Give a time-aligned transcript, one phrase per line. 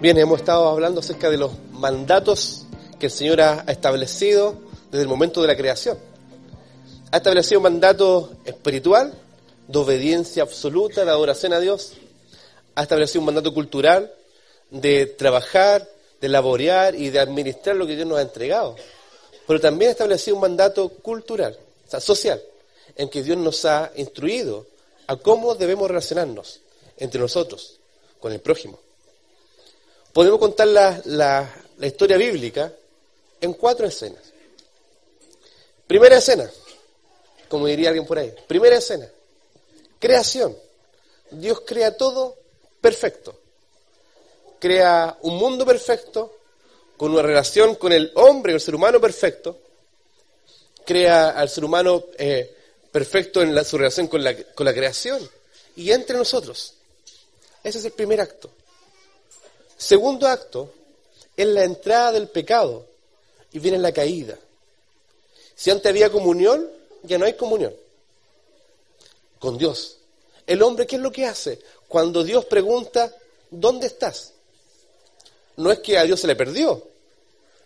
[0.00, 2.64] Bien, hemos estado hablando acerca de los mandatos
[2.98, 4.54] que el Señor ha establecido
[4.90, 5.98] desde el momento de la creación.
[7.12, 9.12] Ha establecido un mandato espiritual,
[9.68, 11.92] de obediencia absoluta, de adoración a Dios.
[12.76, 14.10] Ha establecido un mandato cultural,
[14.70, 15.86] de trabajar,
[16.18, 18.76] de laborear y de administrar lo que Dios nos ha entregado.
[19.46, 22.42] Pero también ha establecido un mandato cultural, o sea, social,
[22.96, 24.66] en que Dios nos ha instruido
[25.08, 26.60] a cómo debemos relacionarnos
[26.96, 27.76] entre nosotros,
[28.18, 28.78] con el prójimo
[30.12, 32.72] podemos contar la, historia bíblica
[33.40, 34.22] en cuatro escenas.
[35.86, 36.50] Primera escena,
[37.48, 38.32] como diría alguien por ahí.
[38.46, 39.08] Primera escena,
[39.98, 40.56] creación.
[41.30, 42.36] Dios crea todo
[42.80, 43.38] perfecto.
[44.58, 46.36] Crea un mundo perfecto,
[46.96, 49.58] con una relación con el hombre, el ser humano perfecto.
[50.84, 52.54] Crea al ser humano eh,
[52.92, 55.28] perfecto en su relación con la, con la creación
[55.76, 56.74] y entre nosotros.
[57.62, 58.50] Ese es el primer acto.
[59.80, 60.70] Segundo acto
[61.34, 62.84] es la entrada del pecado
[63.50, 64.38] y viene la caída.
[65.54, 66.70] Si antes había comunión,
[67.02, 67.74] ya no hay comunión
[69.38, 69.96] con Dios.
[70.46, 71.58] El hombre, ¿qué es lo que hace?
[71.88, 73.16] Cuando Dios pregunta,
[73.48, 74.34] ¿dónde estás?
[75.56, 76.86] No es que a Dios se le perdió,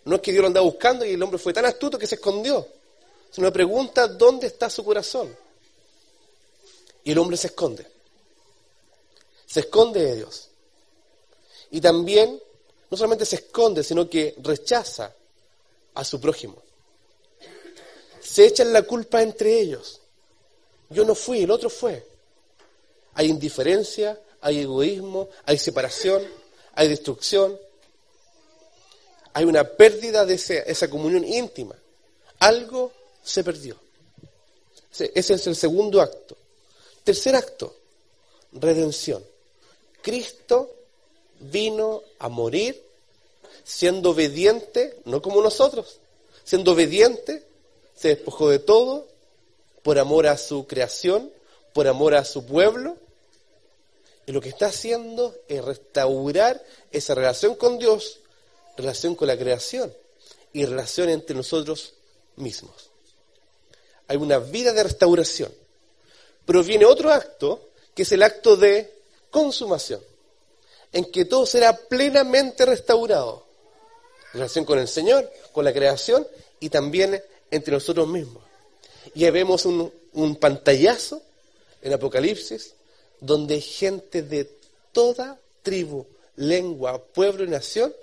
[0.05, 2.15] no es que Dios lo andaba buscando y el hombre fue tan astuto que se
[2.15, 2.65] escondió,
[3.29, 5.35] sino pregunta, ¿dónde está su corazón?
[7.03, 7.85] Y el hombre se esconde.
[9.45, 10.49] Se esconde de Dios.
[11.71, 12.41] Y también
[12.89, 15.13] no solamente se esconde, sino que rechaza
[15.93, 16.61] a su prójimo.
[18.21, 20.01] Se echan la culpa entre ellos.
[20.89, 22.05] Yo no fui, el otro fue.
[23.13, 26.23] Hay indiferencia, hay egoísmo, hay separación,
[26.73, 27.59] hay destrucción.
[29.33, 31.75] Hay una pérdida de esa comunión íntima.
[32.39, 32.91] Algo
[33.23, 33.77] se perdió.
[34.91, 36.37] Ese es el segundo acto.
[37.03, 37.75] Tercer acto,
[38.53, 39.23] redención.
[40.01, 40.74] Cristo
[41.39, 42.85] vino a morir
[43.65, 45.99] siendo obediente, no como nosotros,
[46.43, 47.43] siendo obediente,
[47.95, 49.07] se despojó de todo
[49.81, 51.31] por amor a su creación,
[51.73, 52.97] por amor a su pueblo.
[54.27, 58.19] Y lo que está haciendo es restaurar esa relación con Dios,
[58.77, 59.93] relación con la creación
[60.53, 61.93] y relación entre nosotros
[62.35, 62.89] mismos.
[64.07, 65.51] Hay una vida de restauración.
[66.45, 68.93] Pero viene otro acto, que es el acto de
[69.31, 70.01] consumación
[70.95, 73.45] en que todo será plenamente restaurado.
[74.33, 76.25] En relación con el Señor, con la creación
[76.61, 78.41] y también entre nosotros mismos.
[79.13, 81.21] Y ahí vemos un, un pantallazo
[81.81, 82.75] en Apocalipsis
[83.19, 84.49] donde gente de
[84.93, 86.07] toda tribu,
[86.37, 87.93] lengua, pueblo y nación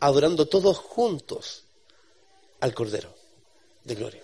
[0.00, 1.64] adorando todos juntos
[2.60, 3.08] al Cordero
[3.84, 4.22] de Gloria.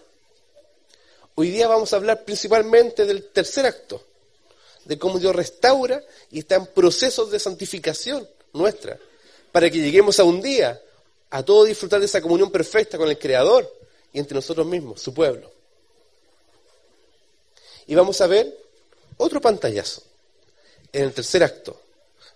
[1.37, 4.05] Hoy día vamos a hablar principalmente del tercer acto,
[4.85, 8.99] de cómo Dios restaura y está en procesos de santificación nuestra,
[9.53, 10.81] para que lleguemos a un día
[11.31, 13.73] a todo disfrutar de esa comunión perfecta con el Creador
[14.13, 15.51] y entre nosotros mismos, su pueblo.
[17.87, 18.57] Y vamos a ver
[19.17, 20.03] otro pantallazo
[20.93, 21.81] en el tercer acto,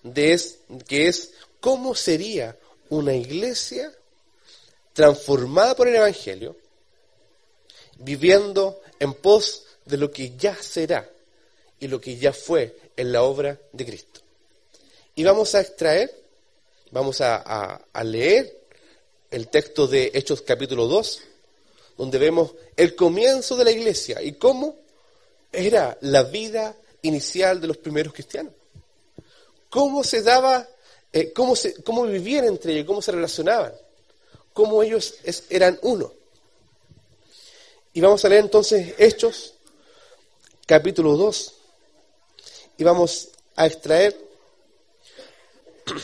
[0.02, 0.38] de
[0.86, 1.30] que es
[1.60, 2.56] cómo sería
[2.90, 3.92] una iglesia
[4.92, 6.56] transformada por el Evangelio,
[7.98, 11.08] viviendo en pos de lo que ya será
[11.84, 14.20] y lo que ya fue en la obra de Cristo.
[15.16, 16.10] Y vamos a extraer,
[16.92, 18.58] vamos a, leer
[19.30, 21.20] el texto de Hechos capítulo 2,
[21.98, 24.76] donde vemos el comienzo de la iglesia y cómo
[25.52, 28.54] era la vida inicial de los primeros cristianos.
[29.68, 30.66] Cómo se daba,
[31.12, 33.74] eh, cómo, se, cómo vivían entre ellos, cómo se relacionaban,
[34.54, 35.16] cómo ellos
[35.50, 36.14] eran uno.
[37.92, 39.52] Y vamos a leer entonces Hechos
[40.66, 41.54] capítulo 2,
[42.76, 44.16] y vamos a extraer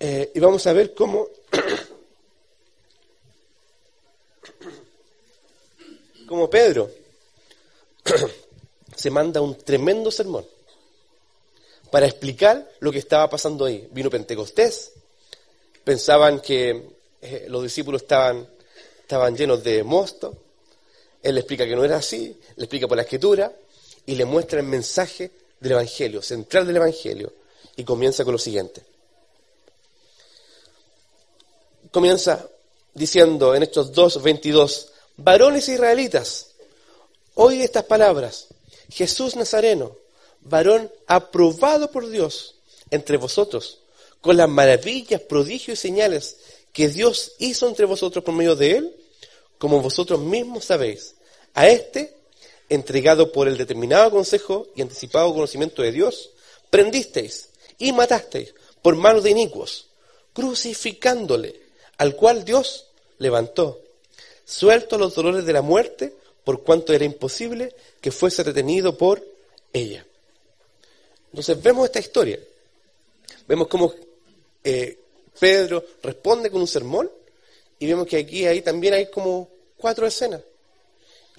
[0.00, 1.28] eh, y vamos a ver cómo
[6.50, 6.90] Pedro
[8.96, 10.46] se manda un tremendo sermón
[11.90, 13.88] para explicar lo que estaba pasando ahí.
[13.90, 14.92] Vino Pentecostés,
[15.82, 16.90] pensaban que
[17.20, 18.48] eh, los discípulos estaban,
[19.00, 20.36] estaban llenos de mosto,
[21.22, 23.52] él le explica que no era así, le explica por la escritura
[24.06, 25.30] y le muestra el mensaje
[25.60, 27.32] del Evangelio, central del Evangelio,
[27.76, 28.82] y comienza con lo siguiente.
[31.90, 32.48] Comienza
[32.94, 36.48] diciendo en estos 2.22, varones israelitas,
[37.34, 38.48] oí estas palabras,
[38.90, 39.96] Jesús Nazareno,
[40.42, 42.56] varón aprobado por Dios
[42.90, 43.78] entre vosotros,
[44.20, 46.36] con las maravillas, prodigios y señales
[46.72, 48.96] que Dios hizo entre vosotros por medio de él,
[49.58, 51.14] como vosotros mismos sabéis.
[51.54, 52.16] A este,
[52.70, 56.30] entregado por el determinado consejo y anticipado conocimiento de Dios,
[56.70, 59.88] prendisteis y matasteis por manos de inicuos,
[60.32, 61.60] crucificándole,
[61.98, 62.86] al cual Dios
[63.18, 63.82] levantó,
[64.46, 66.14] suelto los dolores de la muerte,
[66.44, 69.22] por cuanto era imposible que fuese retenido por
[69.72, 70.06] ella.
[71.32, 72.40] Entonces vemos esta historia.
[73.46, 73.92] Vemos cómo
[74.64, 74.98] eh,
[75.38, 77.10] Pedro responde con un sermón
[77.78, 80.40] y vemos que aquí ahí también hay como cuatro escenas.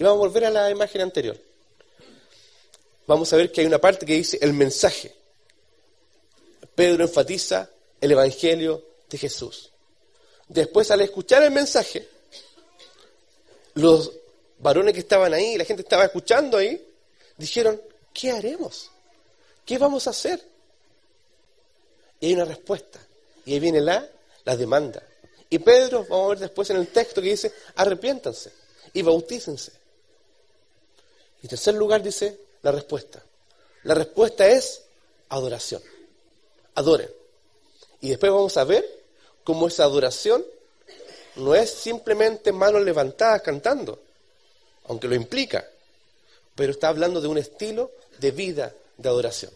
[0.02, 1.38] Y vamos a volver a la imagen anterior.
[3.06, 5.14] Vamos a ver que hay una parte que dice el mensaje.
[6.74, 7.70] Pedro enfatiza
[8.00, 9.70] el Evangelio de Jesús.
[10.48, 12.08] Después, al escuchar el mensaje,
[13.74, 14.10] los
[14.58, 16.84] varones que estaban ahí, la gente estaba escuchando ahí,
[17.36, 17.80] dijeron,
[18.12, 18.90] ¿qué haremos?
[19.64, 20.42] ¿Qué vamos a hacer?
[22.18, 22.98] Y hay una respuesta.
[23.46, 24.10] Y ahí viene la,
[24.42, 25.00] la demanda.
[25.48, 28.50] Y Pedro, vamos a ver después en el texto que dice, arrepiéntanse
[28.94, 29.81] y bautícense.
[31.42, 33.22] Y en tercer lugar dice la respuesta.
[33.82, 34.82] La respuesta es
[35.28, 35.82] adoración.
[36.74, 37.10] Adoren.
[38.00, 38.84] Y después vamos a ver
[39.44, 40.44] cómo esa adoración
[41.36, 44.00] no es simplemente manos levantadas cantando,
[44.84, 45.66] aunque lo implica,
[46.54, 49.50] pero está hablando de un estilo de vida de adoración.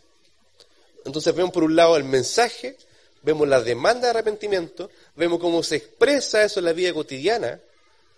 [1.04, 2.76] Entonces vemos por un lado el mensaje,
[3.22, 7.60] vemos la demanda de arrepentimiento, vemos cómo se expresa eso en la vida cotidiana,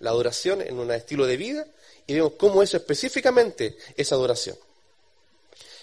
[0.00, 1.66] la adoración en un estilo de vida,
[2.08, 4.58] y vemos cómo eso específicamente es adoración.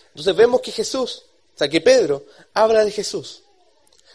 [0.08, 1.24] Entonces vemos que Jesús,
[1.54, 3.44] o sea, que Pedro habla de Jesús.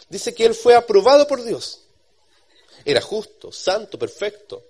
[0.09, 1.83] Dice que él fue aprobado por Dios.
[2.83, 4.61] Era justo, santo, perfecto,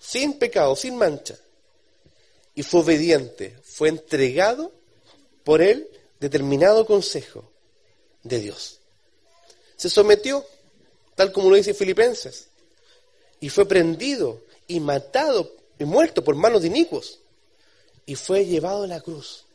[0.00, 1.38] sin pecado, sin mancha.
[2.56, 4.72] Y fue obediente, fue entregado
[5.44, 5.88] por el
[6.18, 7.48] determinado consejo
[8.24, 8.80] de Dios.
[9.76, 10.44] Se sometió,
[11.14, 12.48] tal como lo dice Filipenses,
[13.38, 17.18] y fue prendido y matado y muerto por manos de inicuos,
[18.04, 19.46] y fue llevado a la cruz.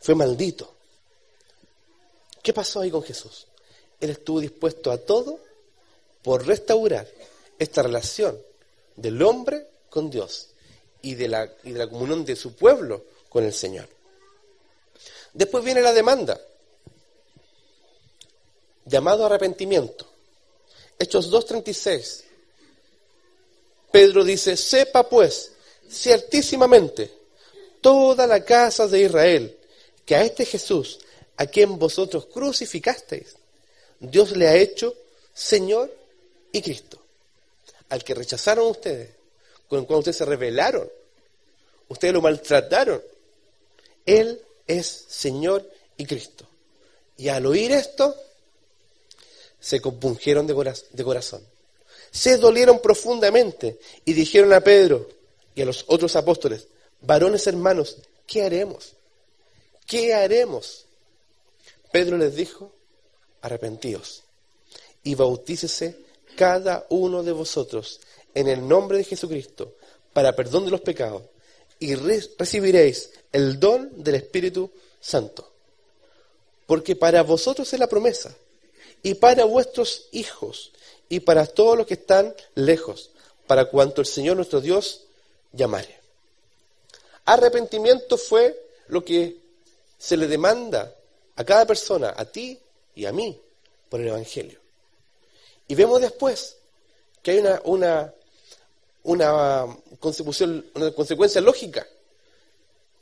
[0.00, 0.72] Fue maldito.
[2.42, 3.46] ¿Qué pasó ahí con Jesús?
[4.00, 5.38] Él estuvo dispuesto a todo
[6.22, 7.06] por restaurar
[7.58, 8.40] esta relación
[8.96, 10.48] del hombre con Dios
[11.02, 13.88] y de la, y de la comunión de su pueblo con el Señor.
[15.34, 16.40] Después viene la demanda,
[18.86, 20.06] llamado arrepentimiento.
[20.98, 22.25] Hechos 2.36.
[23.90, 25.52] Pedro dice, sepa pues
[25.88, 27.10] ciertísimamente
[27.80, 29.56] toda la casa de Israel
[30.04, 30.98] que a este Jesús,
[31.36, 33.36] a quien vosotros crucificasteis,
[34.00, 34.94] Dios le ha hecho
[35.32, 35.92] Señor
[36.52, 37.02] y Cristo.
[37.88, 39.10] Al que rechazaron ustedes,
[39.68, 40.90] con el cual ustedes se rebelaron,
[41.88, 43.02] ustedes lo maltrataron,
[44.04, 46.46] Él es Señor y Cristo.
[47.16, 48.14] Y al oír esto,
[49.58, 51.55] se compungieron de corazón.
[52.10, 55.08] Se dolieron profundamente y dijeron a Pedro
[55.54, 56.68] y a los otros apóstoles,
[57.00, 57.96] varones hermanos,
[58.26, 58.94] ¿qué haremos?
[59.86, 60.86] ¿Qué haremos?
[61.92, 62.72] Pedro les dijo,
[63.40, 64.22] arrepentíos
[65.02, 65.96] y bautícese
[66.36, 68.00] cada uno de vosotros
[68.34, 69.76] en el nombre de Jesucristo
[70.12, 71.22] para perdón de los pecados
[71.78, 74.70] y recibiréis el don del Espíritu
[75.00, 75.52] Santo.
[76.66, 78.34] Porque para vosotros es la promesa,
[79.02, 80.72] y para vuestros hijos,
[81.08, 83.10] y para todos los que están lejos,
[83.46, 85.04] para cuanto el Señor nuestro Dios
[85.52, 86.00] llamare.
[87.24, 89.36] Arrepentimiento fue lo que
[89.98, 90.94] se le demanda
[91.36, 92.58] a cada persona, a ti
[92.94, 93.40] y a mí,
[93.88, 94.60] por el Evangelio.
[95.68, 96.56] Y vemos después
[97.22, 98.14] que hay una, una,
[99.02, 99.64] una
[100.74, 101.86] una consecuencia lógica.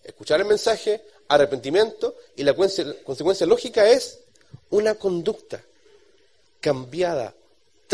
[0.02, 4.20] Escuchar el mensaje, arrepentimiento, y la consecuencia lógica es
[4.70, 5.62] una conducta
[6.60, 7.34] cambiada,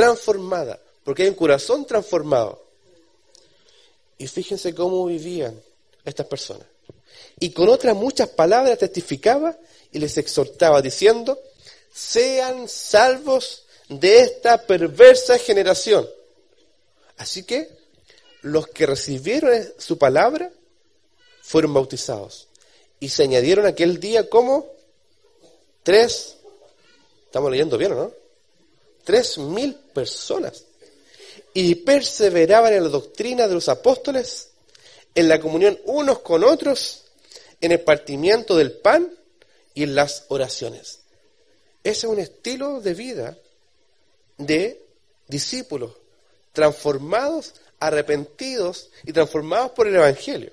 [0.00, 2.64] transformada, porque hay un corazón transformado.
[4.16, 5.61] Y fíjense cómo vivían
[6.07, 6.66] estas personas.
[7.38, 9.59] Y con otras muchas palabras testificaba
[9.92, 11.38] y les exhortaba diciendo,
[11.92, 16.09] sean salvos de esta perversa generación.
[17.19, 17.69] Así que
[18.40, 20.50] los que recibieron su palabra
[21.42, 22.49] fueron bautizados
[23.00, 24.66] y se añadieron aquel día como
[25.83, 26.37] Tres,
[27.25, 28.12] estamos leyendo bien, ¿no?
[29.04, 30.64] Tres mil personas.
[31.52, 34.49] Y perseveraban en la doctrina de los apóstoles,
[35.14, 37.04] en la comunión unos con otros,
[37.61, 39.12] en el partimiento del pan
[39.75, 41.00] y en las oraciones.
[41.83, 43.37] Ese es un estilo de vida
[44.38, 44.80] de
[45.28, 45.92] discípulos
[46.52, 50.50] transformados, arrepentidos y transformados por el Evangelio.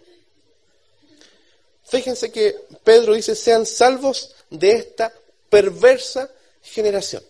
[1.85, 5.11] Fíjense que Pedro dice, sean salvos de esta
[5.49, 6.29] perversa
[6.61, 7.23] generación.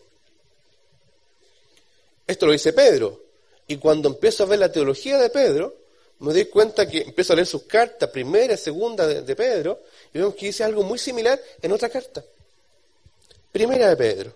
[2.28, 3.24] Esto lo dice Pedro.
[3.68, 5.76] Y cuando empiezo a ver la teología de Pedro,
[6.20, 9.82] me doy cuenta que empiezo a leer sus cartas, primera y segunda de, Pedro,
[10.14, 12.24] y vemos que dice algo muy similar en otra carta.
[13.52, 14.36] Primera de Pedro.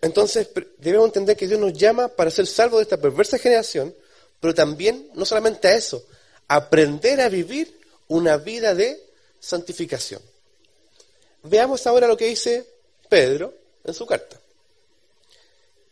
[0.00, 3.94] Entonces debemos entender que Dios nos llama para ser salvos de esta perversa generación,
[4.40, 6.04] pero también, no solamente a eso,
[6.48, 9.02] aprender a vivir una vida de
[9.40, 10.20] santificación.
[11.42, 12.66] Veamos ahora lo que dice
[13.08, 13.54] Pedro
[13.84, 14.40] en su carta.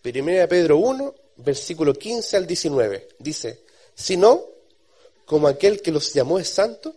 [0.02, 3.09] Primera Pedro 1, versículo 15 al 19.
[3.18, 3.61] Dice,
[3.94, 4.44] si no,
[5.25, 6.94] como aquel que los llamó es santo,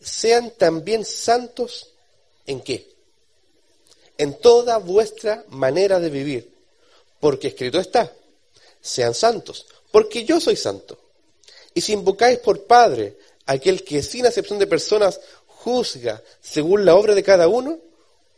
[0.00, 1.94] sean también santos
[2.46, 2.88] en qué?
[4.18, 6.58] En toda vuestra manera de vivir
[7.20, 8.12] porque escrito está,
[8.80, 10.98] sean santos, porque yo soy santo.
[11.74, 17.14] Y si invocáis por Padre aquel que sin acepción de personas juzga según la obra
[17.14, 17.78] de cada uno,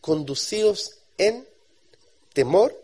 [0.00, 1.46] conducíos en
[2.32, 2.76] temor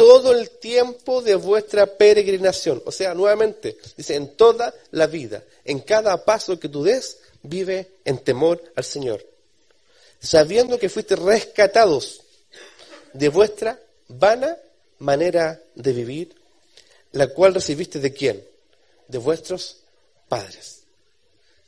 [0.00, 2.82] todo el tiempo de vuestra peregrinación.
[2.86, 7.96] O sea, nuevamente, dice, en toda la vida, en cada paso que tú des, vive
[8.06, 9.22] en temor al Señor.
[10.18, 12.22] Sabiendo que fuiste rescatados
[13.12, 13.78] de vuestra
[14.08, 14.56] vana
[15.00, 16.34] manera de vivir,
[17.12, 18.42] la cual recibiste de quién?
[19.06, 19.80] De vuestros
[20.30, 20.84] padres,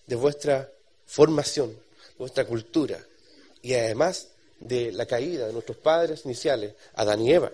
[0.07, 0.73] de vuestra
[1.05, 2.99] formación, de vuestra cultura
[3.61, 7.53] y además de la caída de nuestros padres iniciales, Adán y Eva.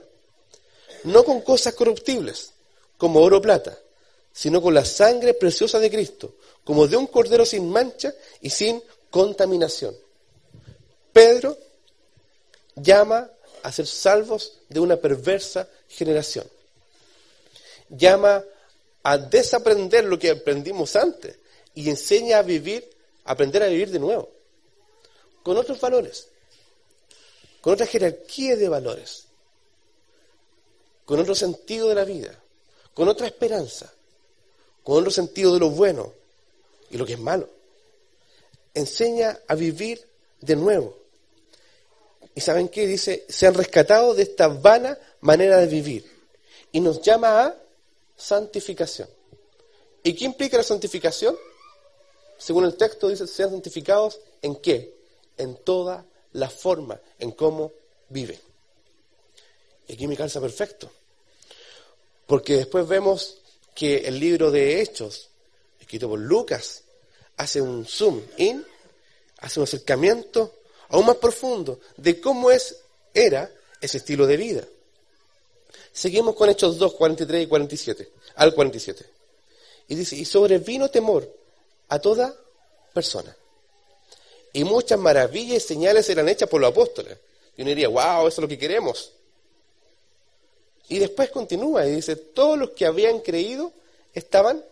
[1.05, 2.53] No con cosas corruptibles,
[2.97, 3.79] como oro o plata,
[4.33, 8.83] sino con la sangre preciosa de Cristo, como de un cordero sin mancha y sin
[9.11, 9.97] contaminación.
[11.13, 11.57] Pedro
[12.77, 13.31] llama
[13.63, 16.47] a ser salvos de una perversa generación.
[17.89, 18.45] Llama
[19.03, 21.39] a desaprender lo que aprendimos antes
[21.75, 22.89] y enseña a vivir,
[23.25, 24.31] a aprender a vivir de nuevo,
[25.43, 26.29] con otros valores,
[27.61, 29.28] con otra jerarquía de valores,
[31.09, 32.39] con otro sentido de la vida,
[32.93, 33.91] con otra esperanza,
[34.85, 36.13] con otro sentido de lo bueno
[36.91, 37.49] y lo que es malo.
[38.75, 40.07] Enseña a vivir
[40.43, 40.99] de nuevo
[42.35, 42.87] y saben qué?
[42.87, 46.05] Dice, se han rescatado de esta vana manera de vivir.
[46.73, 47.57] Y nos llama a
[48.15, 49.09] santificación.
[50.03, 51.39] ¿Y qué implica la santificación?
[52.37, 54.95] Según el texto dice, sean santificados en qué?
[55.39, 57.73] En toda la forma, en cómo
[58.11, 58.48] viven.
[59.89, 60.91] Y aquí me calza perfecto.
[62.27, 63.39] Porque después vemos
[63.75, 65.29] que el libro de Hechos,
[65.81, 66.83] escrito por Lucas,
[67.39, 68.65] hace un zoom in,
[69.39, 70.55] hace un acercamiento
[70.91, 72.77] aún más profundo de cómo es,
[73.15, 74.65] era ese estilo de vida.
[75.93, 79.07] Seguimos con Hechos 2, 43 y 47, al 47.
[79.89, 81.33] Y dice, y sobrevino temor
[81.89, 82.35] a toda
[82.93, 83.35] persona.
[84.53, 87.17] Y muchas maravillas y señales eran hechas por los apóstoles.
[87.57, 89.13] Y uno diría, wow, eso es lo que queremos.
[90.89, 93.73] Y después continúa y dice, todos los que habían creído
[94.15, 94.65] estaban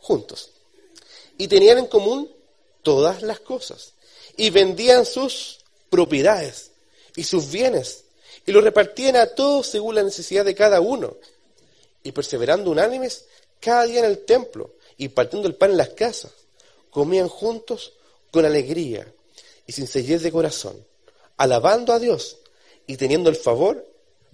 [0.00, 0.50] juntos.
[1.36, 2.30] Y tenían en común
[2.82, 3.92] todas las cosas
[4.36, 5.58] y vendían sus
[5.90, 6.70] propiedades
[7.16, 8.04] y sus bienes
[8.46, 11.16] y los repartían a todos según la necesidad de cada uno.
[12.02, 13.26] Y perseverando unánimes
[13.60, 16.32] cada día en el templo y partiendo el pan en las casas,
[16.90, 17.92] comían juntos
[18.30, 19.12] con alegría
[19.66, 20.82] y sin sellez de corazón,
[21.36, 22.38] alabando a Dios
[22.86, 23.86] y teniendo el favor,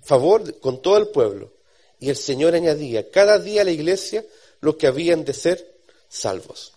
[0.04, 1.50] favor con todo el pueblo.
[1.98, 4.24] Y el Señor añadía cada día a la iglesia
[4.60, 5.74] los que habían de ser
[6.08, 6.72] salvos.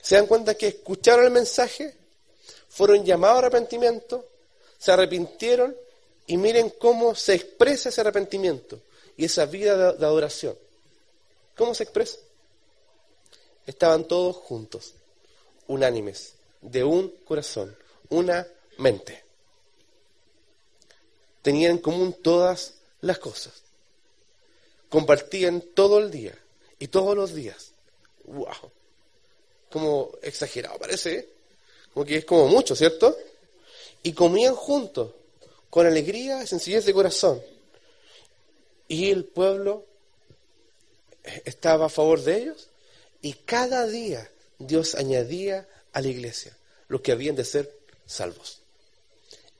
[0.00, 1.94] ¿Se dan cuenta que escucharon el mensaje?
[2.68, 4.26] Fueron llamados a arrepentimiento,
[4.78, 5.76] se arrepintieron
[6.26, 8.80] y miren cómo se expresa ese arrepentimiento
[9.16, 10.56] y esa vida de, adoración.
[11.56, 12.18] ¿Cómo se expresa?
[13.66, 14.94] Estaban todos juntos,
[15.66, 17.76] unánimes, de un corazón,
[18.08, 18.46] una
[18.78, 19.29] mente.
[21.42, 23.62] Tenían en común todas las cosas.
[24.88, 26.36] Compartían todo el día
[26.78, 27.72] y todos los días.
[28.24, 28.70] ¡Wow!
[29.70, 31.28] como exagerado parece, ¿eh?
[31.94, 33.16] como que es como mucho, ¿cierto?
[34.02, 35.12] Y comían juntos,
[35.70, 37.40] con alegría y sencillez de corazón.
[38.88, 39.86] Y el pueblo
[41.44, 42.68] estaba a favor de ellos
[43.22, 44.28] y cada día
[44.58, 46.56] Dios añadía a la iglesia
[46.88, 47.72] los que habían de ser
[48.04, 48.62] salvos.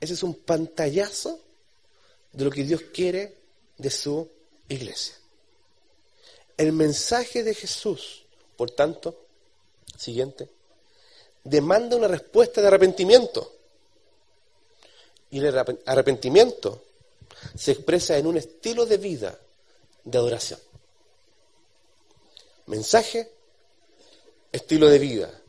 [0.01, 1.39] Ese es un pantallazo
[2.33, 3.35] de lo que Dios quiere
[3.77, 4.29] de su
[4.69, 5.15] iglesia.
[6.57, 8.23] El mensaje de Jesús,
[8.55, 9.25] por tanto,
[9.97, 10.49] siguiente,
[11.43, 13.55] demanda una respuesta de arrepentimiento.
[15.31, 16.83] Y el arrepentimiento
[17.55, 19.39] se expresa en un estilo de vida
[20.03, 20.59] de adoración.
[22.67, 23.29] Mensaje,
[24.51, 25.41] estilo de vida.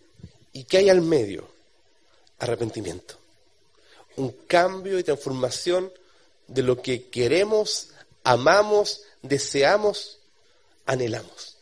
[0.53, 1.47] ¿Y qué hay al medio?
[2.39, 3.17] Arrepentimiento.
[4.17, 5.93] Un cambio y transformación
[6.53, 7.89] de lo que queremos,
[8.25, 10.19] amamos, deseamos,
[10.87, 11.57] anhelamos.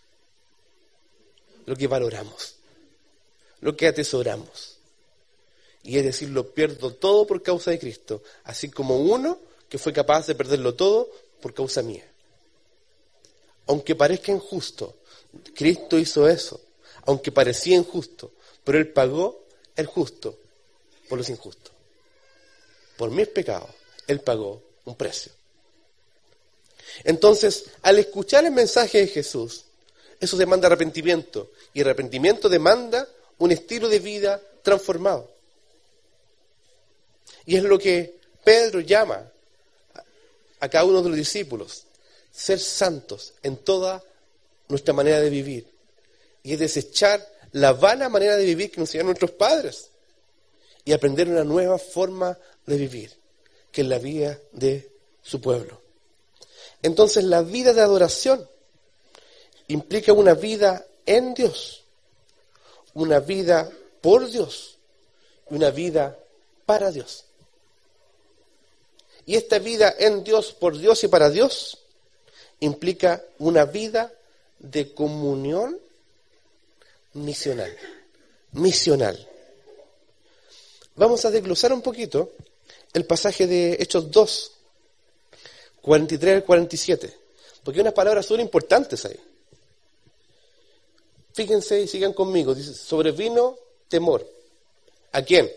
[1.66, 2.56] Lo que valoramos.
[3.60, 4.78] Lo que atesoramos.
[5.82, 9.92] Y es decir, lo pierdo todo por causa de Cristo, así como uno que fue
[9.92, 11.08] capaz de perderlo todo
[11.40, 12.06] por causa mía.
[13.66, 14.96] Aunque parezca injusto,
[15.54, 16.60] Cristo hizo eso,
[17.06, 18.32] aunque parecía injusto,
[18.64, 19.44] pero Él pagó
[19.76, 20.36] el justo
[21.08, 21.72] por los injustos.
[22.96, 23.70] Por mis pecados,
[24.06, 25.32] Él pagó un precio.
[27.04, 29.64] Entonces, al escuchar el mensaje de Jesús,
[30.18, 35.30] eso demanda arrepentimiento, y arrepentimiento demanda un estilo de vida transformado.
[37.46, 39.30] Y es lo que Pedro llama
[40.60, 41.84] a cada uno de los discípulos,
[42.30, 44.02] ser santos en toda
[44.68, 45.66] nuestra manera de vivir.
[46.42, 49.88] Y es desechar la vana manera de vivir que nos enseñaron nuestros padres
[50.84, 53.12] y aprender una nueva forma de vivir,
[53.72, 54.90] que es la vida de
[55.22, 55.80] su pueblo.
[56.82, 58.48] Entonces la vida de adoración
[59.68, 61.84] implica una vida en Dios,
[62.94, 64.78] una vida por Dios
[65.50, 66.18] y una vida
[66.66, 67.24] para Dios.
[69.26, 71.78] Y esta vida en Dios, por Dios y para Dios,
[72.60, 74.12] implica una vida
[74.58, 75.78] de comunión
[77.12, 77.76] misional.
[78.52, 79.28] Misional.
[80.96, 82.32] Vamos a desglosar un poquito
[82.92, 84.52] el pasaje de Hechos 2,
[85.82, 87.16] 43 al 47,
[87.62, 89.18] porque hay unas palabras súper importantes ahí.
[91.32, 92.54] Fíjense y sigan conmigo.
[92.54, 93.56] Dice, sobrevino
[93.88, 94.26] temor.
[95.12, 95.50] ¿A quién?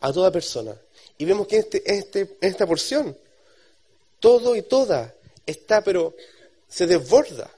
[0.00, 0.76] A toda persona.
[1.18, 3.16] Y vemos que este, este, esta porción,
[4.18, 5.14] todo y toda
[5.46, 6.14] está, pero
[6.68, 7.50] se desborda.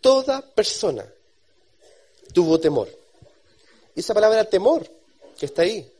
[0.00, 1.04] Toda persona
[2.32, 2.88] tuvo temor.
[3.94, 4.88] Y esa palabra temor,
[5.36, 5.90] que está ahí,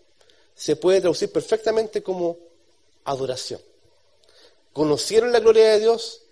[0.58, 2.36] se puede traducir perfectamente como
[3.04, 3.60] adoración.
[4.72, 6.22] Conocieron la gloria de Dios,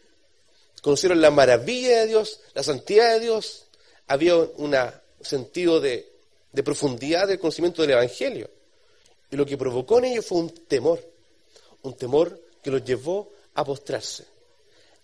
[0.82, 3.66] conocieron la maravilla de Dios, la santidad de Dios,
[4.08, 4.76] había un
[5.20, 6.12] sentido de,
[6.64, 8.50] profundidad del conocimiento del Evangelio.
[9.30, 11.00] Y lo que provocó en ellos fue un temor,
[11.82, 14.24] un temor que los llevó a postrarse.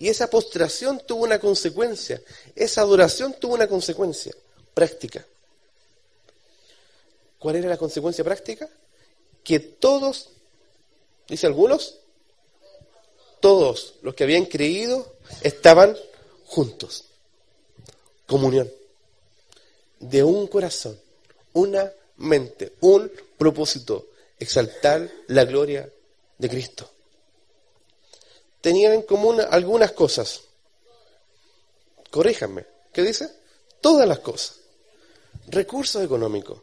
[0.01, 2.21] Y esa postración tuvo una consecuencia,
[2.57, 4.35] esa adoración tuvo una consecuencia
[4.75, 5.25] práctica.
[7.39, 8.69] ¿Cuál era la consecuencia práctica?
[9.45, 10.31] Que todos,
[11.29, 11.99] dice algunos,
[13.41, 15.97] todos los que habían creído estaban
[16.47, 17.05] juntos.
[18.27, 18.71] Comunión.
[19.99, 20.99] De un corazón,
[21.53, 25.91] una mente, un propósito, exaltar la gloria
[26.39, 26.89] de Cristo.
[28.61, 30.43] Tenían en común algunas cosas.
[32.11, 32.65] Corríjanme.
[32.93, 33.29] ¿Qué dice?
[33.81, 34.59] Todas las cosas.
[35.49, 36.61] Recursos económicos.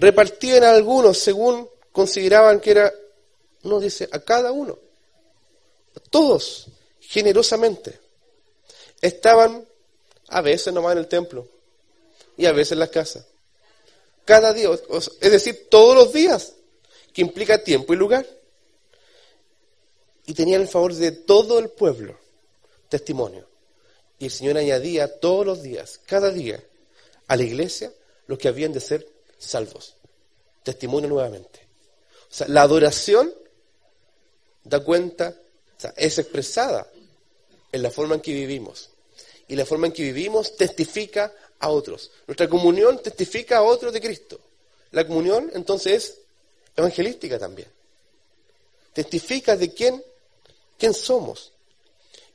[0.00, 2.92] Repartían a algunos según consideraban que era,
[3.64, 4.78] no dice, a cada uno.
[6.08, 6.68] Todos,
[7.00, 8.00] generosamente.
[9.02, 9.68] Estaban
[10.28, 11.46] a veces nomás en el templo
[12.38, 13.26] y a veces en las casas.
[14.24, 16.54] Cada día, es decir, todos los días
[17.12, 18.26] que implica tiempo y lugar.
[20.24, 22.18] Y tenían el favor de todo el pueblo,
[22.88, 23.46] testimonio.
[24.18, 26.64] Y el Señor añadía todos los días, cada día,
[27.26, 27.92] a la iglesia
[28.26, 29.96] los que habían de ser salvos.
[30.62, 31.66] Testimonio nuevamente.
[32.30, 33.34] O sea, la adoración
[34.62, 35.34] da cuenta,
[35.76, 36.86] o sea, es expresada
[37.72, 38.90] en la forma en que vivimos.
[39.48, 42.10] Y la forma en que vivimos testifica a otros.
[42.26, 44.40] Nuestra comunión testifica a otros de Cristo.
[44.92, 46.18] La comunión entonces es
[46.76, 47.68] evangelística también.
[48.92, 50.02] Testifica de quién,
[50.78, 51.52] quién somos.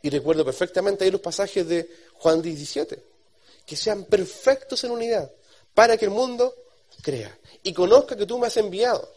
[0.01, 3.01] Y recuerdo perfectamente ahí los pasajes de Juan 17.
[3.65, 5.31] Que sean perfectos en unidad,
[5.73, 6.53] para que el mundo
[7.05, 9.07] crea y conozca que tú me has enviado.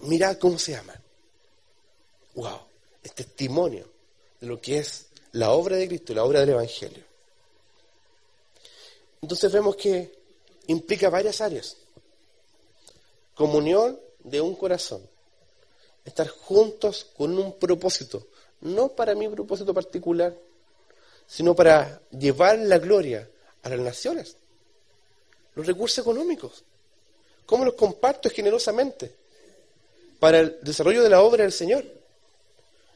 [0.00, 1.00] Mirad cómo se aman.
[2.34, 2.58] Wow,
[3.04, 3.88] es testimonio
[4.40, 7.04] de lo que es la obra de Cristo, la obra del Evangelio.
[9.20, 10.12] Entonces vemos que
[10.66, 11.76] implica varias áreas
[13.34, 15.08] comunión de un corazón,
[16.04, 18.26] estar juntos con un propósito,
[18.60, 20.36] no para mi propósito particular,
[21.28, 23.30] sino para llevar la gloria
[23.62, 24.36] a las naciones.
[25.54, 26.64] Los recursos económicos.
[27.46, 29.14] ¿Cómo los comparto generosamente?
[30.18, 31.84] Para el desarrollo de la obra del Señor.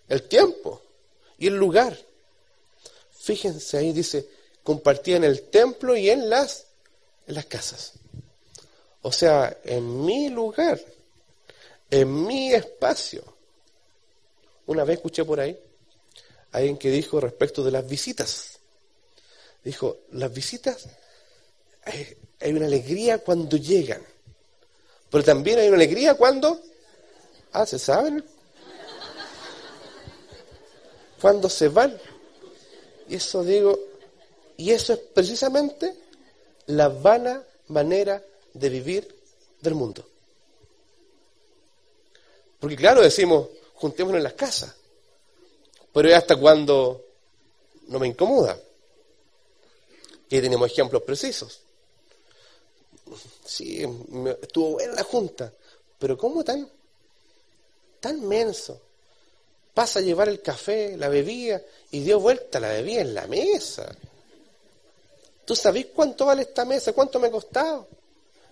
[0.08, 0.80] El tiempo
[1.38, 1.96] y el lugar.
[3.18, 4.28] Fíjense ahí, dice,
[4.62, 6.66] compartía en el templo y en las,
[7.26, 7.94] en las casas.
[9.02, 10.80] O sea, en mi lugar,
[11.90, 13.24] en mi espacio.
[14.66, 15.58] Una vez escuché por ahí
[16.52, 18.58] alguien que dijo respecto de las visitas.
[19.62, 20.88] Dijo, las visitas,
[22.46, 24.02] hay, una alegría cuando llegan,
[25.10, 26.60] pero también hay una alegría cuando,
[27.52, 28.24] ah, se saben,
[31.20, 31.98] cuando se van.
[33.08, 33.78] Y eso digo,
[34.56, 35.94] y eso es precisamente
[36.66, 38.22] la vana manera
[38.54, 39.14] de vivir
[39.60, 40.06] del mundo.
[42.60, 44.74] Porque claro, decimos, juntémonos en las casas,
[45.92, 47.04] pero es hasta cuando
[47.88, 48.58] no me incomoda.
[50.28, 51.65] Y tenemos ejemplos precisos.
[53.44, 53.84] Sí,
[54.42, 55.52] estuvo buena la junta,
[55.98, 56.68] pero ¿cómo tan,
[58.00, 58.80] tan menso?
[59.72, 63.94] Pasa a llevar el café, la bebida, y dio vuelta la bebida en la mesa.
[65.44, 66.92] ¿Tú sabés cuánto vale esta mesa?
[66.92, 67.86] ¿Cuánto me ha costado?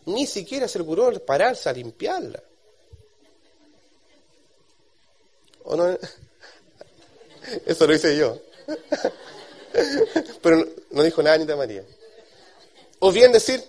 [0.07, 2.43] Ni siquiera se le ocurrió pararse a limpiarla.
[5.65, 5.99] ¿O no?
[7.67, 8.39] Eso lo hice yo.
[10.43, 11.85] Pero no, dijo nada ni de María.
[13.01, 13.65] O bien decir,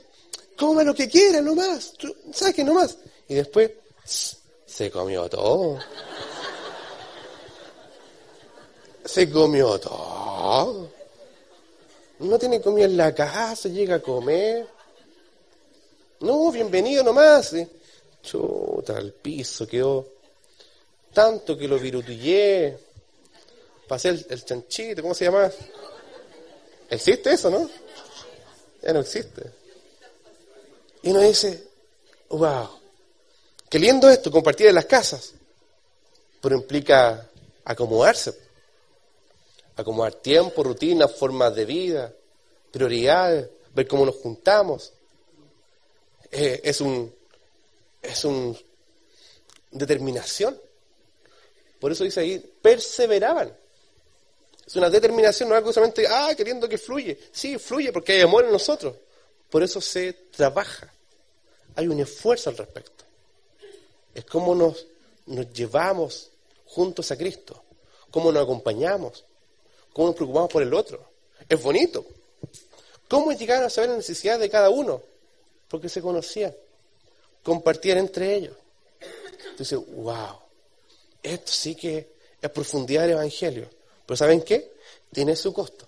[0.58, 1.94] coma lo que quiera nomás,
[2.34, 2.98] saque nomás.
[3.28, 3.72] Y después
[4.66, 5.80] se comió todo.
[9.06, 10.90] Se comió todo.
[12.20, 14.68] No tiene comida en la casa, llega a comer.
[16.22, 17.54] No, bienvenido nomás.
[18.24, 20.08] Chuta, el piso quedó
[21.14, 22.78] tanto que lo virutillé.
[23.88, 25.52] Pasé el, el chanchito, ¿cómo se llama?
[26.90, 27.70] ¿Existe eso, no?
[28.82, 29.65] Ya no existe.
[31.06, 31.70] Y uno dice,
[32.28, 32.70] wow,
[33.70, 35.34] qué lindo esto, compartir en las casas.
[36.42, 37.30] Pero implica
[37.64, 38.46] acomodarse
[39.76, 42.14] acomodar tiempo, rutinas, formas de vida,
[42.72, 44.94] prioridades, ver cómo nos juntamos.
[46.32, 47.14] Eh, es un
[48.02, 48.58] es un
[49.72, 50.60] determinación.
[51.80, 53.56] Por eso dice ahí, perseveraban.
[54.66, 57.20] Es una determinación, no es algo solamente, ah, queriendo que fluye.
[57.32, 58.96] Sí, fluye porque hay amor en nosotros.
[59.50, 60.92] Por eso se trabaja.
[61.76, 63.04] Hay un esfuerzo al respecto.
[64.14, 64.86] Es como nos,
[65.26, 66.30] nos llevamos
[66.66, 67.64] juntos a Cristo,
[68.12, 69.26] cómo nos acompañamos,
[69.94, 71.04] cómo nos preocupamos por el otro.
[71.48, 72.06] Es bonito.
[73.08, 75.02] ¿Cómo llegaron a saber la necesidad de cada uno?
[75.68, 76.56] Porque se conocían,
[77.44, 78.56] compartían entre ellos.
[79.52, 80.40] Entonces, wow,
[81.22, 83.70] esto sí que es profundidad del Evangelio.
[84.06, 84.74] Pero ¿saben qué?
[85.12, 85.88] Tiene su costo.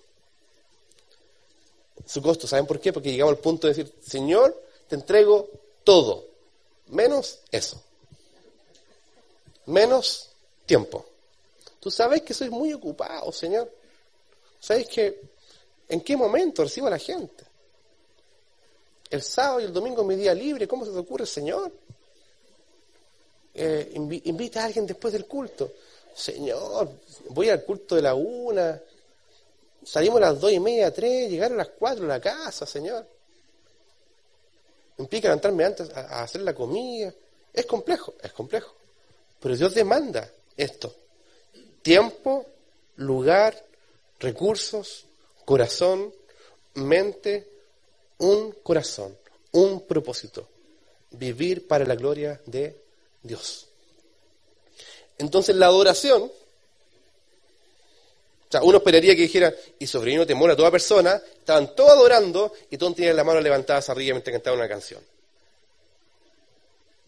[2.06, 2.92] Su costo, ¿saben por qué?
[2.92, 5.48] Porque llegamos al punto de decir, Señor, te entrego
[5.88, 6.26] todo,
[6.88, 7.82] menos eso,
[9.64, 10.28] menos
[10.66, 11.06] tiempo.
[11.80, 13.72] Tú sabes que soy muy ocupado, Señor.
[14.60, 15.18] ¿Sabéis que
[15.88, 17.42] en qué momento recibo a la gente?
[19.08, 21.72] El sábado y el domingo mi día libre, ¿cómo se te ocurre, Señor?
[23.54, 25.72] Eh, invita a alguien después del culto.
[26.14, 26.90] Señor,
[27.30, 28.78] voy al culto de la una,
[29.82, 33.06] salimos a las dos y media, tres, llegar a las cuatro a la casa, Señor.
[34.98, 37.12] Implica levantarme antes a hacer la comida.
[37.52, 38.74] Es complejo, es complejo.
[39.40, 40.94] Pero Dios demanda esto.
[41.82, 42.46] Tiempo,
[42.96, 43.64] lugar
[44.18, 45.06] recursos,
[45.44, 46.12] corazón,
[46.74, 47.48] mente,
[48.18, 49.16] un corazón,
[49.52, 50.48] un propósito,
[51.12, 52.80] vivir para la gloria de
[53.22, 53.68] Dios.
[55.18, 56.30] Entonces la adoración,
[58.48, 62.52] o sea, uno esperaría que dijera, y sobrevino temor a toda persona, estaban todos adorando
[62.70, 65.02] y todos tenían las manos levantadas arriba mientras cantaban una canción.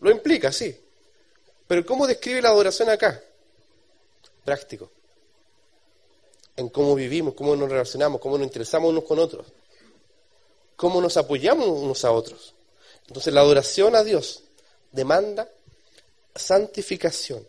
[0.00, 0.78] Lo implica, sí.
[1.66, 3.22] Pero ¿cómo describe la adoración acá?
[4.44, 4.90] Práctico
[6.60, 9.46] en cómo vivimos, cómo nos relacionamos, cómo nos interesamos unos con otros,
[10.76, 12.54] cómo nos apoyamos unos a otros.
[13.08, 14.42] Entonces la adoración a Dios
[14.92, 15.48] demanda
[16.34, 17.46] santificación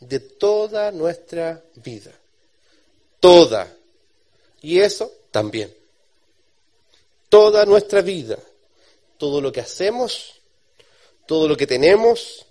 [0.00, 2.12] de toda nuestra vida.
[3.20, 3.72] Toda.
[4.62, 5.74] Y eso también.
[7.28, 8.38] Toda nuestra vida.
[9.18, 10.40] Todo lo que hacemos,
[11.26, 12.46] todo lo que tenemos,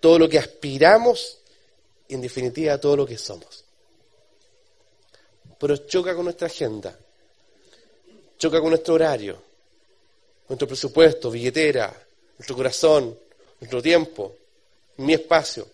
[0.00, 1.38] todo lo que aspiramos
[2.06, 3.64] y en definitiva todo lo que somos
[5.58, 6.96] pero choca con nuestra agenda,
[8.38, 9.42] choca con nuestro horario,
[10.48, 11.92] nuestro presupuesto, billetera,
[12.38, 13.18] nuestro corazón,
[13.60, 14.36] nuestro tiempo,
[14.98, 15.66] mi espacio,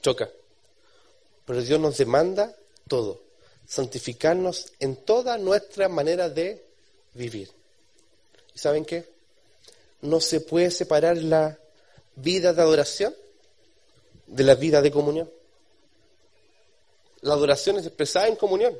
[0.00, 0.28] choca.
[1.44, 2.56] Pero Dios nos demanda
[2.88, 3.20] todo,
[3.66, 6.64] santificarnos en toda nuestra manera de
[7.14, 7.50] vivir.
[8.54, 9.16] ¿Y saben qué?
[10.02, 11.58] no se puede separar la
[12.14, 13.14] vida de adoración
[14.26, 15.30] de la vida de comunión.
[17.20, 18.76] La adoración es expresada en comunión.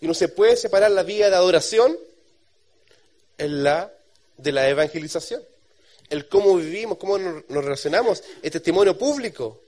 [0.00, 1.96] Y no se puede separar la vida de adoración
[3.38, 3.92] en la
[4.36, 5.42] de la evangelización.
[6.10, 9.62] El cómo vivimos, cómo nos relacionamos, el testimonio público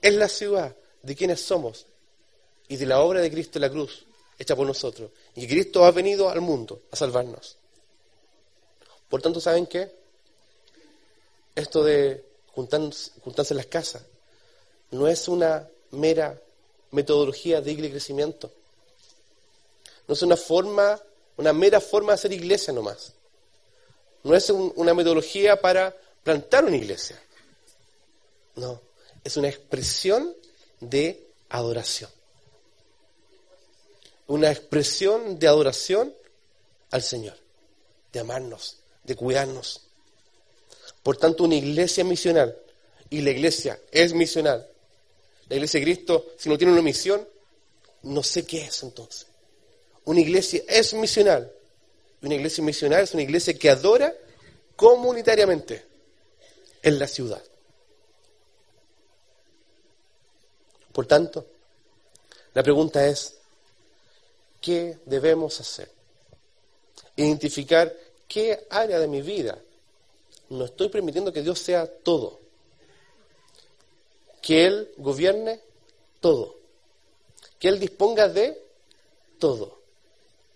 [0.00, 1.86] es la ciudad de quienes somos
[2.68, 4.04] y de la obra de Cristo en la cruz,
[4.38, 5.10] hecha por nosotros.
[5.34, 7.56] Y Cristo ha venido al mundo a salvarnos.
[9.08, 9.92] Por tanto, ¿saben qué?
[11.54, 13.12] Esto de juntarse,
[13.50, 14.02] en las casas
[14.90, 16.40] no es una mera
[16.90, 18.50] metodología de iglesia crecimiento.
[20.06, 21.00] No es una forma,
[21.36, 23.12] una mera forma de hacer iglesia nomás.
[24.22, 27.20] No es una metodología para plantar una iglesia.
[28.56, 28.80] No,
[29.24, 30.34] es una expresión
[30.80, 32.10] de adoración.
[34.32, 36.14] Una expresión de adoración
[36.90, 37.36] al Señor,
[38.14, 39.82] de amarnos, de cuidarnos.
[41.02, 42.56] Por tanto, una iglesia misional,
[43.10, 44.66] y la iglesia es misional.
[45.50, 47.28] La iglesia de Cristo, si no tiene una misión,
[48.04, 49.26] no sé qué es entonces.
[50.06, 51.52] Una iglesia es misional.
[52.22, 54.16] Una iglesia misional es una iglesia que adora
[54.76, 55.84] comunitariamente
[56.80, 57.42] en la ciudad.
[60.90, 61.46] Por tanto,
[62.54, 63.41] la pregunta es,
[64.62, 65.90] ¿qué debemos hacer?
[67.16, 67.94] Identificar
[68.26, 69.60] qué área de mi vida
[70.52, 72.40] no estoy permitiendo que Dios sea todo.
[74.42, 75.60] Que Él gobierne
[76.20, 76.58] todo.
[77.58, 78.62] Que Él disponga de
[79.38, 79.80] todo.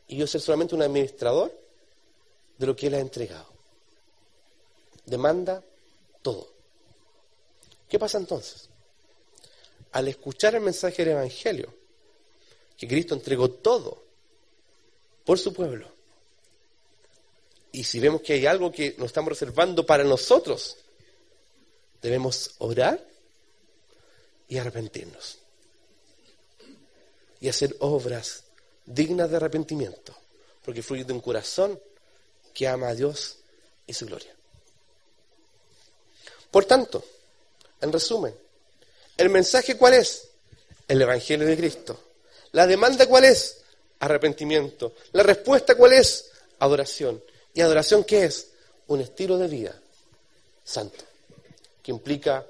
[0.08, 1.50] Y yo ser solamente un administrador
[2.58, 3.46] de lo que Él ha entregado.
[5.06, 5.64] Demanda
[6.20, 6.48] todo.
[7.88, 8.68] ¿Qué pasa entonces?
[9.92, 11.72] Al escuchar el mensaje del Evangelio,
[12.76, 14.04] que Cristo entregó todo
[15.24, 15.96] por su pueblo,
[17.76, 20.78] y si vemos que hay algo que nos estamos reservando para nosotros,
[22.00, 23.06] debemos orar
[24.48, 25.36] y arrepentirnos.
[27.38, 28.44] Y hacer obras
[28.86, 30.16] dignas de arrepentimiento,
[30.64, 31.78] porque fluye de un corazón
[32.54, 33.40] que ama a Dios
[33.86, 34.34] y su gloria.
[36.50, 37.04] Por tanto,
[37.82, 38.34] en resumen,
[39.18, 40.28] ¿el mensaje cuál es?
[40.88, 42.00] El Evangelio de Cristo.
[42.56, 43.58] ¿La demanda cuál es?
[43.98, 44.94] Arrepentimiento.
[45.12, 46.30] ¿La respuesta cuál es?
[46.58, 47.22] Adoración.
[47.52, 48.46] ¿Y adoración qué es?
[48.86, 49.78] Un estilo de vida
[50.64, 51.04] santo,
[51.82, 52.46] que implica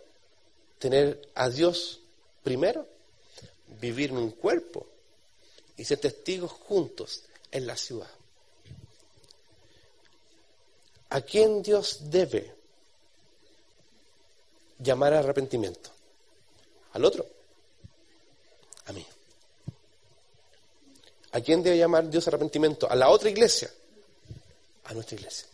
[0.78, 1.98] tener a Dios
[2.44, 2.86] primero,
[3.80, 4.86] vivir en un cuerpo
[5.76, 8.10] y ser testigos juntos en la ciudad.
[11.10, 12.54] ¿A quién Dios debe
[14.78, 15.90] llamar a arrepentimiento?
[16.92, 17.26] ¿Al otro?
[18.84, 19.04] A mí.
[21.36, 22.90] ¿A quién debe llamar Dios arrepentimiento?
[22.90, 23.70] ¿A la otra iglesia?
[24.84, 25.46] A nuestra iglesia.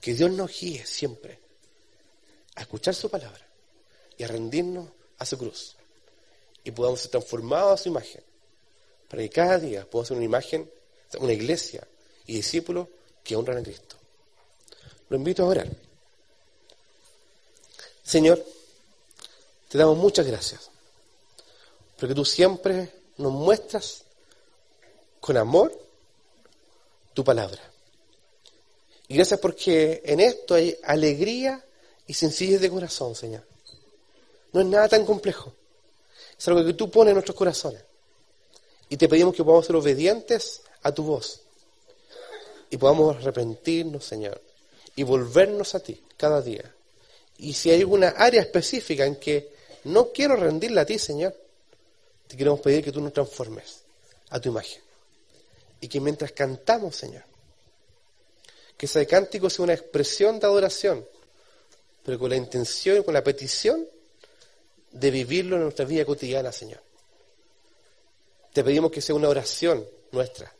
[0.00, 1.40] Que Dios nos guíe siempre
[2.54, 3.44] a escuchar su palabra
[4.16, 5.74] y a rendirnos a su cruz.
[6.62, 8.22] Y podamos ser transformados a su imagen.
[9.08, 10.70] Para que cada día podamos ser una imagen,
[11.18, 11.84] una iglesia
[12.26, 12.86] y discípulos
[13.24, 13.96] que honran a Cristo.
[15.08, 15.68] Lo invito a orar.
[18.04, 18.40] Señor,
[19.68, 20.70] te damos muchas gracias,
[21.98, 24.04] porque tú siempre nos muestras
[25.20, 25.72] con amor
[27.14, 27.60] tu palabra.
[29.08, 31.64] Y gracias porque en esto hay alegría
[32.06, 33.42] y sencillez de corazón, Señor.
[34.52, 35.52] No es nada tan complejo.
[36.38, 37.82] Es algo que tú pones en nuestros corazones.
[38.88, 41.40] Y te pedimos que podamos ser obedientes a tu voz.
[42.70, 44.40] Y podamos arrepentirnos, Señor
[44.96, 46.74] y volvernos a ti cada día.
[47.38, 49.50] Y si hay alguna área específica en que
[49.84, 51.34] no quiero rendirla a ti, Señor,
[52.26, 53.80] te queremos pedir que tú nos transformes
[54.28, 54.82] a tu imagen.
[55.80, 57.24] Y que mientras cantamos, Señor,
[58.76, 61.06] que ese cántico sea una expresión de adoración,
[62.02, 63.86] pero con la intención y con la petición
[64.90, 66.80] de vivirlo en nuestra vida cotidiana, Señor.
[68.52, 70.52] Te pedimos que sea una oración nuestra.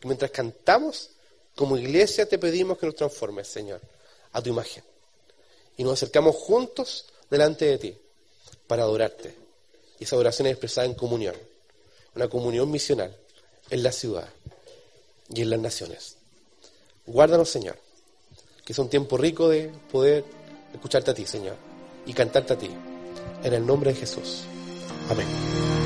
[0.00, 1.10] Que mientras cantamos,
[1.54, 3.80] como iglesia te pedimos que nos transformes, Señor,
[4.32, 4.82] a tu imagen.
[5.76, 7.98] Y nos acercamos juntos delante de ti
[8.66, 9.34] para adorarte.
[9.98, 11.36] Y esa adoración es expresada en comunión,
[12.16, 13.16] una comunión misional
[13.70, 14.28] en la ciudad
[15.34, 16.16] y en las naciones.
[17.06, 17.78] Guárdanos, Señor,
[18.64, 20.24] que es un tiempo rico de poder
[20.72, 21.56] escucharte a ti, Señor,
[22.06, 22.70] y cantarte a ti.
[23.42, 24.44] En el nombre de Jesús.
[25.08, 25.81] Amén.